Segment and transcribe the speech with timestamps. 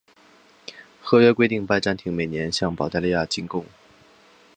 [0.99, 3.63] 合约规定拜占庭每年向保加利亚进贡。